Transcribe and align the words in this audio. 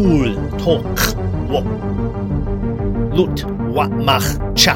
Pool 0.00 0.34
Tonk 0.56 0.98
Wo 1.50 1.60
Lut 3.12 3.44
Wa 3.74 3.86
Mach 3.86 4.24
Cha 4.54 4.74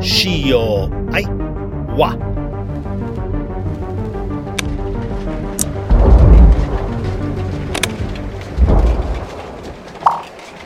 Shio 0.00 0.90
Ai 1.14 1.22
Wa 1.96 2.10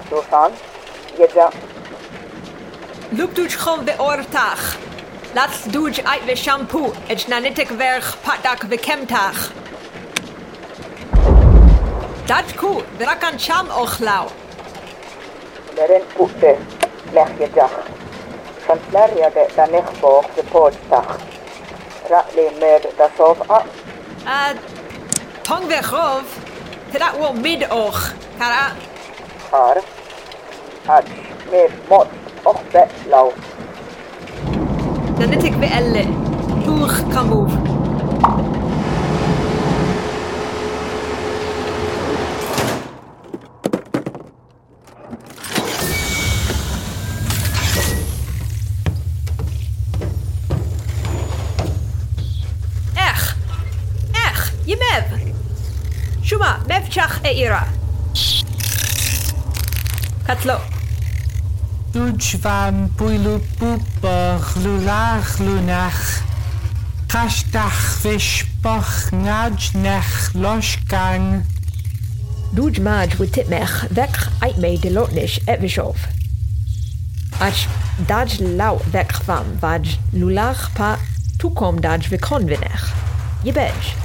Susan, 0.08 0.52
jedzie. 1.18 1.48
Lub 3.18 3.34
duj 3.34 3.56
chom 3.56 3.84
ve 3.84 3.98
ortach. 3.98 4.76
Lats 5.34 5.68
duj 5.68 6.00
ait 6.04 6.24
ve 6.26 6.36
shampoo, 6.36 6.92
et 7.08 7.28
nanitek 7.28 7.78
verch 7.78 8.16
patak 8.24 8.70
ve 8.70 8.76
kemtach. 8.76 9.61
Dadku, 12.26 12.82
drakan 12.98 13.18
kan 13.18 13.38
cham 13.38 13.66
law. 14.00 14.30
Meren 15.74 16.02
pwte, 16.14 16.54
mech 17.14 17.32
jedach. 17.38 17.74
Chanslaria 18.66 19.30
de 19.34 19.48
da 19.56 19.66
nech 19.66 19.90
boch 20.00 20.28
de 20.36 20.42
podstach. 20.52 21.18
Ratli 22.10 22.46
med 22.60 22.86
da 22.98 23.08
sof 23.16 23.38
a. 23.50 23.58
A, 24.24 24.54
tong 25.42 25.66
fe 25.66 25.82
chof, 25.82 26.38
tydat 26.92 27.18
wo 27.18 27.32
mid 27.32 27.66
o'ch, 27.70 28.14
cara. 28.38 28.70
Har, 29.50 29.82
ad, 30.86 31.06
med 31.50 31.70
mot 31.90 32.08
o'ch 32.44 32.62
bet 32.72 32.90
law. 33.10 33.32
Dynetig 35.18 35.58
fe 35.58 35.74
elle, 35.78 36.06
dwch 36.62 37.02
camwf. 37.10 37.81
Szach-e-Ira. 57.02 57.66
Katlo. 60.26 60.56
Dudschwam 61.92 62.76
puilupuper 62.96 64.38
lulach 64.62 65.38
lunach. 65.38 66.22
Kashtach 67.08 67.80
vishpoch 68.02 69.10
najnech 69.10 70.30
loschgang. 70.34 71.42
Dudschmaj 72.54 73.18
wititmech 73.18 73.74
vekh 73.90 74.20
aitme 74.40 74.78
delotnish 74.78 75.40
etvishof. 75.46 76.06
Ach 77.40 77.66
daj 78.06 78.38
lau 78.58 78.78
vekh 78.94 79.18
vam 79.26 79.50
vaj 79.58 79.98
lulach 80.14 80.70
pa 80.78 80.94
tukom 81.38 81.82
daj 81.82 82.06
vikonvinech. 82.14 82.86
Jebej. 83.42 84.01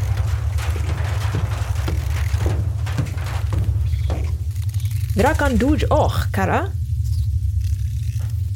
Drakan 5.17 5.57
duj 5.57 5.85
och, 5.89 6.13
kara. 6.33 6.65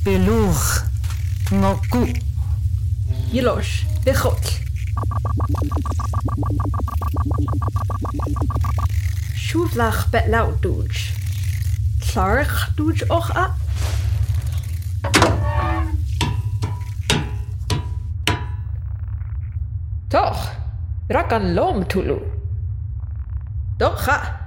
Beluch. 0.05 0.83
Noku. 1.51 2.05
god. 3.31 3.63
Bechot. 4.05 4.61
bet 9.73 10.11
betlau 10.11 10.51
duj. 10.61 10.91
Tlarch 12.01 12.75
duj 12.77 13.03
och 13.09 13.29
a. 13.35 13.45
Toch. 20.09 20.50
Drakan 21.09 21.53
lom 21.53 21.85
tulu. 21.85 22.19
Doch 23.79 24.05
ha. 24.05 24.41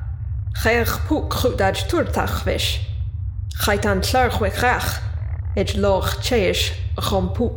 Gherpuk 0.63 1.35
gudaj 1.43 1.87
turtachwish. 1.89 2.81
Gaitan 3.65 4.01
tlarchwek 4.01 4.57
rach. 4.63 5.01
Het 5.55 5.77
loch 5.77 6.17
cheish 6.23 6.73
rompu. 6.95 7.51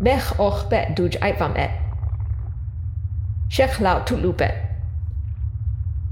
Mech 0.00 0.38
och 0.38 0.68
bet 0.68 0.96
duj 0.96 1.18
aipam 1.20 1.54
et. 1.54 1.70
Sheikh 3.48 3.80
lao 3.80 4.02
tulu 4.04 4.32
bet. 4.32 4.54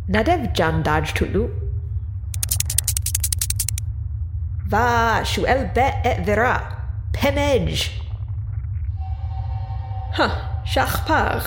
Nadev 0.06 0.50
jan 0.54 0.82
daj 0.82 1.12
Tutlu 1.14 1.48
Va 4.70 5.24
shuel 5.24 5.70
bet 5.74 5.94
et 6.04 6.24
vera. 6.26 6.75
Pemej. 7.26 7.90
Ha, 10.12 10.28
shach 10.64 11.04
par. 11.06 11.42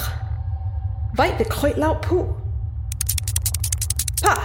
Veit 1.13 1.38
de 1.38 1.45
kruit 1.45 1.78
lau 1.78 1.95
poe. 1.95 2.25
Pa, 4.22 4.35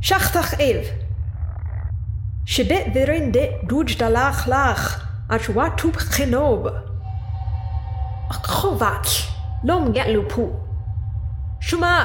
shachtach 0.00 0.52
ev. 0.60 0.84
Shibet 2.44 2.92
virin 2.92 3.30
dit 3.32 3.64
doej 3.68 3.96
da 3.96 4.08
lach 4.08 4.44
lach. 4.46 5.00
Ach 5.28 5.48
wat 5.54 5.78
toep 5.78 5.96
genob. 5.96 6.68
Chovat, 8.42 9.08
lom 9.62 9.94
get 9.94 10.08
lupu. 10.12 10.52
Shuma, 11.60 11.96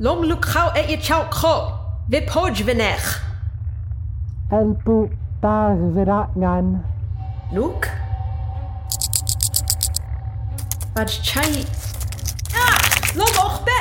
lom 0.00 0.24
luk 0.24 0.44
chau 0.44 0.74
et 0.74 0.90
je 0.90 0.98
chau 0.98 1.22
kho. 1.30 1.54
Vi 2.08 2.20
poj 2.26 2.64
vinech. 2.66 3.22
Luke? 7.52 7.90
Nook? 10.94 11.10
Chai. 11.22 11.64
Ah! 12.54 12.78
Lom 13.14 13.28
och 13.44 13.64
be! 13.64 13.78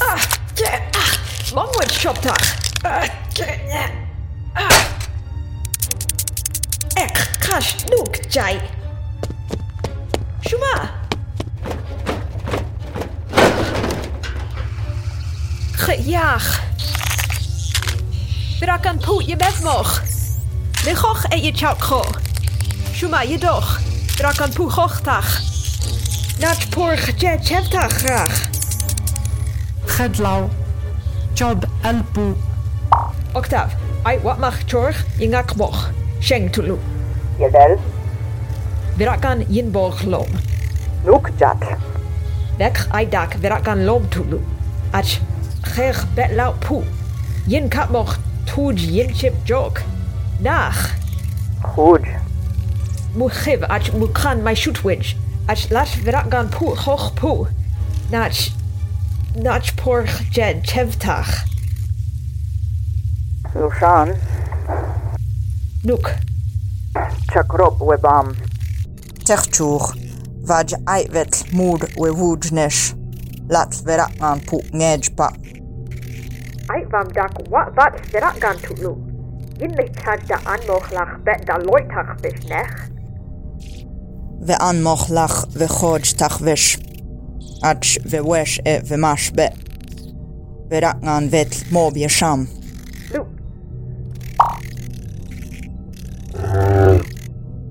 Ah! 0.00 0.20
Ke! 0.54 0.82
Ah! 0.92 1.18
Longwood 1.54 1.90
shop 1.90 2.22
dag! 2.22 2.40
Ah! 2.84 3.06
Ke! 3.34 3.58
Ah! 4.54 4.84
Ek! 6.96 7.40
Kash! 7.40 7.86
Nook! 7.88 8.20
Jai! 8.28 8.60
Shuma! 10.40 10.90
Gejaag! 15.72 16.60
Brak 18.60 18.86
aan 18.86 18.98
poet 18.98 19.26
je 19.26 19.36
bed 19.36 19.60
mocht! 19.62 20.02
De 20.84 20.96
hoog 20.96 21.24
en 21.24 21.42
je 21.42 21.52
chalk 21.52 21.78
chakro! 21.78 22.32
Shuma 22.94 23.24
Yedoch, 23.24 23.80
Drakan 24.16 24.54
Pugochtach, 24.54 25.42
Natpor 26.38 26.94
graag. 27.98 28.30
Gedlau, 29.86 30.48
Job 31.34 31.64
Elpu. 31.82 32.36
Octav, 33.34 33.74
i 34.06 34.18
wat 34.22 34.38
mag 34.38 34.54
chorg, 34.66 34.94
jingak 35.18 35.56
boch, 35.56 35.90
sheng 36.20 36.48
tulu. 36.52 36.78
Virakan 38.96 39.44
yinboch 39.48 40.04
lom. 40.06 40.30
Nuk 41.04 41.30
jat. 41.36 41.58
Dak 42.58 42.86
virakan 43.42 43.84
lom 43.84 44.08
tulu. 44.08 44.38
Ach, 44.92 45.18
gech 45.74 46.06
betlau 46.14 46.54
pu. 46.60 46.84
Yin 47.48 47.68
kapmoch 47.68 48.14
tuj 48.46 48.78
yin 48.78 49.12
chip 49.12 49.34
jok. 49.44 49.82
Nach. 50.40 50.94
Goed. 51.74 52.23
Muchiv 53.14 53.62
ach 53.68 53.92
mukan 53.92 54.42
mai 54.42 54.54
shutwinch. 54.54 55.14
Ach 55.46 55.70
lach 55.70 55.94
veragan 56.04 56.50
pu 56.50 56.74
hoch 56.74 57.14
pu. 57.14 57.46
Nach 58.10 58.50
nach 59.36 59.76
porch 59.76 60.14
jen 60.32 60.62
chevtach. 60.62 61.46
Lushan. 63.54 64.18
Nuk. 65.84 66.10
Chakrop 67.30 67.78
webam. 67.78 68.34
Techchur. 69.24 69.94
Vaj 70.42 70.74
aitvet 70.86 71.52
mur 71.52 71.78
wewudnesh. 71.96 72.94
Lat 73.48 73.74
veragan 73.86 74.40
pu 74.46 74.58
ngejpa. 74.72 75.28
Aitvam 76.66 77.08
dak 77.14 77.38
wat 77.50 77.70
vat 77.76 77.94
veragan 78.10 78.58
tutlu. 78.58 78.96
Inlich 79.60 80.02
hat 80.04 80.28
der 80.28 80.40
Anmoch 80.46 80.90
lach 80.90 81.14
bet 81.24 81.46
da 81.46 81.56
Leutach 81.58 82.16
bis 82.22 82.42
nech. 82.48 82.93
ואנמוך 84.42 85.10
לך 85.10 85.44
וחודש 85.52 86.12
תחבש, 86.12 86.78
עד 87.62 87.78
ווש 88.10 88.60
ומשבה, 88.86 89.46
ורקנן 90.70 91.26
ואת 91.30 91.54
מוב 91.70 91.96
ישם. 91.96 92.44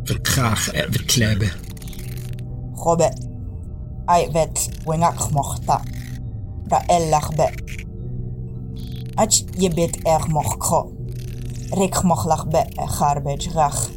verkraag 0.04 0.72
verklebe. 0.90 1.52
Robbe, 2.74 3.14
ai 4.06 4.30
vet 4.32 4.70
wenak 4.86 5.32
mochta. 5.32 5.82
Da 6.68 6.82
ellach 6.88 7.36
be. 7.36 7.50
Ach 9.16 9.44
je 9.58 9.70
bet 9.70 9.98
er 10.04 10.26
moch 10.30 10.58
kro. 10.58 10.92
Rik 11.70 12.04
mochlach 12.04 12.48
be 12.48 12.66
e 12.84 12.86
garbage 12.98 13.50
rach. 13.54 13.90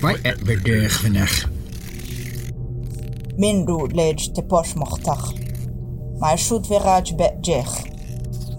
Vai 0.00 0.16
er 0.22 0.36
bedurg 0.44 1.00
vanach. 1.02 1.51
Mindu 3.38 3.86
lej 3.86 4.32
te 4.34 4.42
posh 4.42 4.74
mochtach. 4.76 5.32
Mai 6.20 6.36
shoot 6.36 6.66
veraj 6.68 7.16
be 7.16 7.28
jech. 7.40 7.74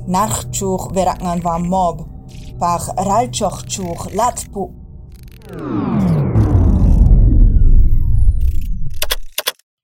Nachchuch 0.08 0.90
verangan 0.96 1.44
war 1.46 1.60
mob. 1.60 1.98
Pach 2.60 2.88
ralchochchuch 3.08 4.04
latpu. 4.18 4.64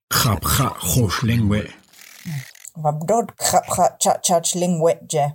Khapcha 0.10 0.68
khosh 0.90 1.22
lengwe. 1.28 1.62
Vabdod 2.84 3.28
khapcha 3.38 3.86
chachach 4.00 4.56
lengwe 4.56 4.98
je. 5.12 5.26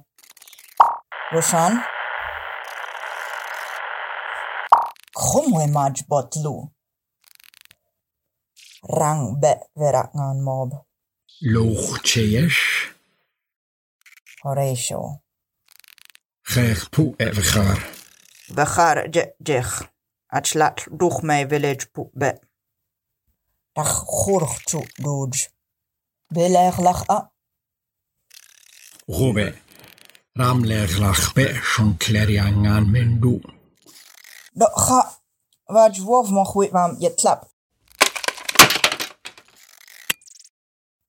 Roshan? 1.32 1.72
Krumwe 5.14 5.66
maj 5.66 6.02
botlu. 6.08 6.73
rang 8.86 9.38
be 9.40 9.58
verrangan 9.74 10.42
mob. 10.42 10.84
Loch 11.40 12.00
cheyes. 12.02 12.88
Horatio. 14.42 15.22
Gech 16.42 16.88
pu 16.90 17.14
evgar. 17.16 17.90
Begar 18.54 19.08
je 19.10 19.34
jech. 19.38 19.92
Het 20.26 20.46
slaat 20.46 20.86
doeg 20.90 21.22
mij 21.22 21.48
village 21.48 21.86
pu 21.92 22.08
be. 22.12 22.40
Dag 23.72 24.02
gorg 24.06 24.62
toe 24.62 24.86
dood. 24.94 25.52
Beleg 26.26 26.78
lach 26.78 27.06
ah. 27.06 27.16
a. 27.16 27.32
Gobe. 29.06 29.54
Ramler 30.32 30.98
lach 30.98 31.32
be 31.32 31.54
schon 31.54 31.96
kleriangan 31.96 32.90
men 32.90 33.20
do. 33.20 33.40
Doch 34.52 34.86
ga. 34.86 35.22
Wat 35.64 35.98
wof 35.98 36.30
mag 36.30 36.52
weet 36.52 36.70
van 36.70 36.96
je 36.98 37.14
tlap. 37.14 37.53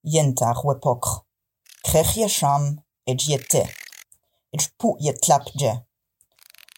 yentar 0.06 0.58
wepokr. 0.64 1.24
Krech 1.84 2.16
yesham 2.16 2.64
et 3.06 3.18
jete. 3.18 3.62
Et 4.52 4.60
jpu 4.62 4.96
yetlapje. 5.00 5.72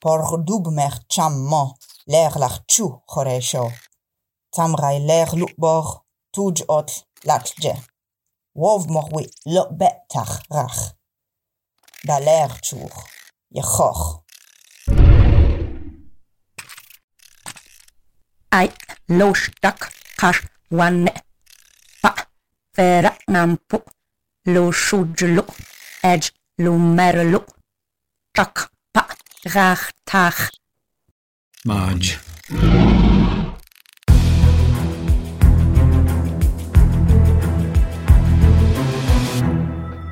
Por 0.01 0.39
dubmer 0.47 0.95
chammo 1.09 1.75
l'air 2.07 2.39
larchu 2.39 2.87
choresho. 3.07 3.65
Tamrai 4.51 4.99
l'air 5.09 5.35
lukbor 5.41 6.05
tuj 6.33 6.65
ot 6.69 6.91
latje. 7.25 7.75
Wov 8.55 8.89
morwi 8.93 9.25
lo 9.55 9.65
betach 9.79 10.35
rach. 10.51 10.81
Baler 12.07 12.51
chur. 12.63 12.93
Yechoch. 13.51 14.05
Ai, 18.51 18.69
lo 19.09 19.35
stak 19.35 19.93
kash 20.17 20.43
wanne. 20.71 21.28
Ferranampo, 22.79 23.83
lo 24.47 24.71
siwdlo, 24.71 25.45
edge 26.01 26.31
lo 26.63 26.79
merlo, 26.79 27.41
tak 28.33 28.71
pa 28.93 29.03
rach 29.53 29.91
tach. 30.05 30.53
Marge. 31.65 32.21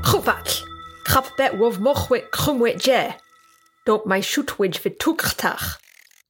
Chwball, 0.03 0.51
chap 1.07 1.31
bet 1.39 1.55
wof 1.61 1.79
mochwe 1.79 2.25
chymwe 2.35 2.75
je. 2.83 3.15
Dog 3.87 4.11
mae 4.11 4.27
siwtwyd 4.27 4.75
fy 4.83 4.91
tŵgrtach. 4.99 5.79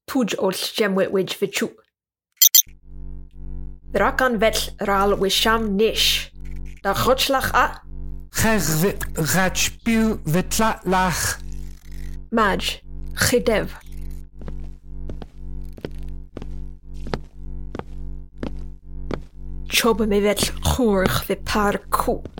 Tŵj 0.04 0.36
oll 0.36 0.68
gemwe 0.76 1.08
wyd 1.16 1.32
fy 1.32 1.48
tŵg. 1.48 1.85
Drak 3.96 4.20
an 4.20 4.34
vetl 4.36 4.74
ral 4.88 5.16
we 5.16 5.30
sham 5.30 5.76
nish. 5.76 6.30
Da 6.82 6.92
gotslach 6.92 7.50
a. 7.54 7.80
Ger 8.30 8.96
gaat 9.32 9.56
spiel 9.58 10.18
vetla 10.24 10.80
lach. 10.84 11.40
Maj, 12.30 12.82
chidev. 13.14 13.72
Chobe 19.66 20.06
me 20.06 20.20
vetl 20.20 20.52
chorg 20.60 21.24
ve 21.26 21.36
par 21.36 21.80
koop. 21.88 22.35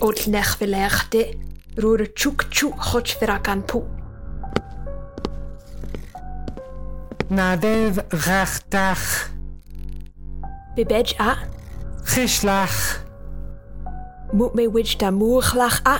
o'r 0.00 0.16
lech 0.32 0.56
fe 0.58 0.66
lech 0.66 1.02
de, 1.12 1.24
rwy'r 1.80 2.06
chwc 2.16 2.46
chwc 2.48 2.76
chwch 2.88 3.16
fe 3.20 3.28
ragan 3.28 3.62
pw. 3.68 3.82
Nadef 7.30 8.00
rachdach. 8.26 9.30
Bebej 10.74 11.14
a? 11.20 11.36
Geslach. 12.04 13.04
Moet 14.32 14.54
me 14.54 14.66
witch 14.70 14.96
da 14.98 15.10
moerglach 15.10 15.80
a? 15.86 15.98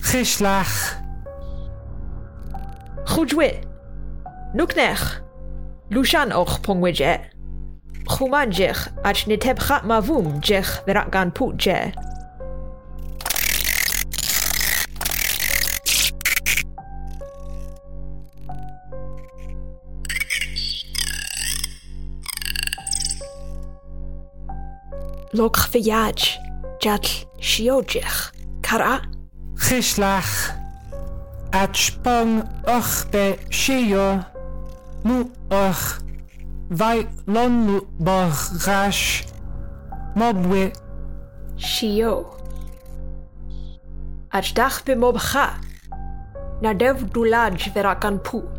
Geslach. 0.00 0.98
Goed 3.04 3.30
joué. 3.30 3.50
Noeknech. 4.52 5.22
Lushan 5.90 6.32
och 6.32 6.60
pongwidje. 6.60 7.18
Goemanjech, 8.04 8.92
als 9.02 9.20
je 9.20 9.28
niet 9.28 9.42
hebt 9.42 9.62
gehad 9.62 9.82
maar 9.82 10.04
woem, 10.04 10.38
jech, 10.40 10.82
weer 10.84 11.06
aan 11.10 11.32
poetje. 11.32 11.92
Logch 25.38 25.68
fy 25.70 25.78
iad, 25.86 26.18
jadl 26.82 27.10
siodich, 27.38 28.32
cara. 28.60 29.02
Chyslach, 29.54 30.50
atchbong 31.52 32.42
och 32.66 32.90
be 33.12 33.38
sio, 33.50 34.24
mu 35.04 35.20
och, 35.50 35.84
fai 36.78 37.06
lon 37.26 37.80
boch 38.00 38.66
rash, 38.66 39.28
mobwe. 40.16 40.72
Sio. 41.56 42.26
Atchdach 44.32 44.82
be 44.84 44.96
mobcha, 44.96 45.54
na 46.62 46.74
dev 46.74 47.06
dwlad 47.14 47.62
ferakan 47.74 48.18
pŵ. 48.18 48.57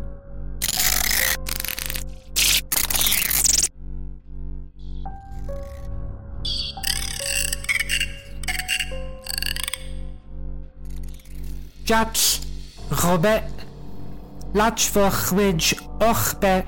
Widge 15.32 15.76
och 15.98 16.40
be. 16.40 16.62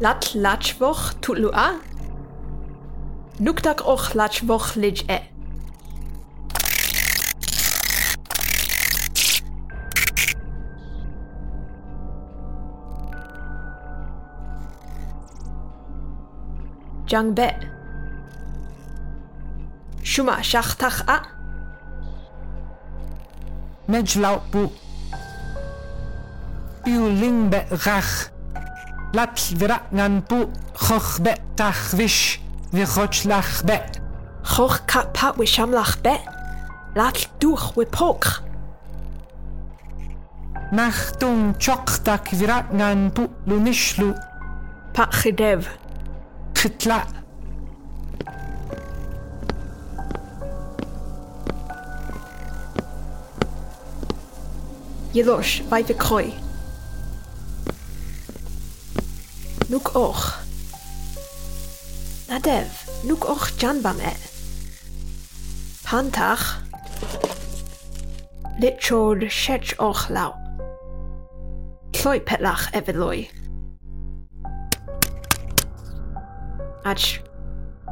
Lat 0.00 0.34
lachwoch 0.34 1.14
tutlu 1.22 1.50
a. 1.52 1.70
Nukdak 3.38 3.80
och 3.80 4.14
lachwoch 4.14 4.76
lij 4.76 5.04
e. 5.08 5.18
Jang 17.06 17.34
be. 17.34 17.54
Shuma 20.02 20.42
shachtach 20.42 21.08
a. 21.08 21.39
Mensch 23.90 24.14
Lautbu, 24.14 24.70
Biuling 26.84 27.50
Berach, 27.50 28.30
Latz 29.12 29.52
Viratnan 29.58 30.22
Bu, 30.28 30.46
Choch 30.78 31.18
Bet 31.18 31.40
Tachwisch, 31.56 32.40
Vichotsch 32.70 33.24
Lach 33.24 33.64
Bet. 33.66 34.00
Choch 34.44 34.86
Kat 34.86 35.12
Pat 35.12 35.36
Wisham 35.38 35.72
Lach 35.72 35.96
Bet, 35.96 36.20
Latl 36.94 37.26
Duch 37.40 37.76
Wipok. 37.76 38.44
Nachtung 40.70 41.58
Choktak 41.58 42.30
Viratnan 42.30 43.10
Bu, 43.10 43.26
Lunishlu. 43.44 44.14
Pachidev. 44.92 45.66
Chitlak. 46.54 47.19
Jedoch, 55.12 55.60
weife 55.70 55.94
Kreu. 55.94 56.32
Nuk 59.68 59.96
och. 59.96 60.22
Nadev, 62.28 62.66
nuk 63.04 63.24
och 63.24 63.50
janbame. 63.58 64.12
Pantach. 65.84 66.58
Litchord 68.60 69.30
shech 69.30 69.74
och 69.78 70.10
lau. 70.10 70.32
Tloi 71.92 72.20
petlach 72.20 72.70
eveloi. 72.72 73.30
Ach, 76.84 77.18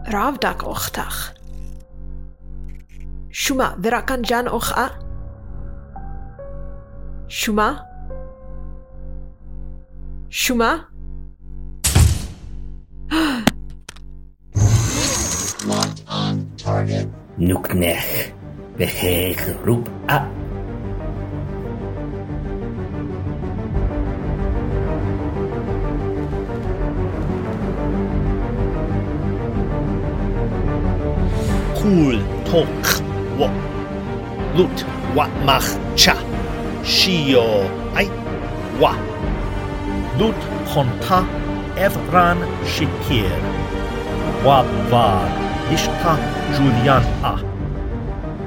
ravdak 0.07 0.63
ochtach. 0.63 1.35
Shuma, 3.33 3.75
verakan 3.77 4.25
jan 4.29 4.49
och 4.49 4.79
a? 4.79 5.08
Shuma? 7.28 7.85
Shuma? 10.30 10.87
Nuknech. 17.38 18.32
Beheg 18.78 19.40
roep 19.64 19.88
a. 20.08 20.25
Cool 31.76 32.18
tok 32.49 32.68
wo. 33.38 33.50
Lut 34.56 34.85
wat 35.14 35.30
mach 35.44 35.68
cha. 35.94 36.27
Shio 36.88 37.68
ai 37.95 38.09
wa. 38.80 38.92
Lut 40.18 40.40
konta 40.71 41.21
evran 41.76 42.38
shikir. 42.64 43.40
Wa 44.45 44.64
var 44.90 45.28
ishta 45.75 46.14
Julian 46.57 47.04
a. 47.33 47.35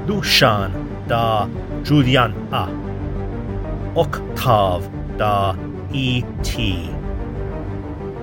Lushan 0.08 0.70
da 1.06 1.46
Julian 1.84 2.34
a. 2.50 2.66
Octav 3.94 4.90
da 5.16 5.54
et. 5.94 6.50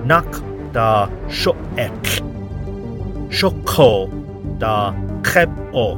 Nak 0.04 0.30
da 0.74 1.08
shoek. 1.30 2.04
Shoko 3.30 4.10
da 4.58 4.92
Kreb-o, 5.22 5.96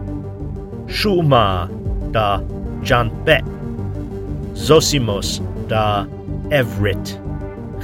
Shuma 0.87 1.69
da 2.13 2.41
Janbe, 2.83 3.39
Zosimos 4.55 5.41
da 5.69 6.07
Everett, 6.51 7.19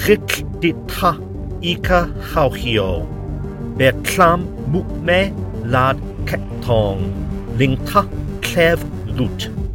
Rik 0.07 0.45
dita 0.61 1.17
Ika 1.63 2.09
Hauhio, 2.35 3.07
Berklam 3.77 4.47
Mukme 4.71 5.33
Lad 5.65 5.99
Ketong, 6.27 7.13
Lingta 7.57 8.07
Klev 8.43 8.81
Lut. 9.07 9.68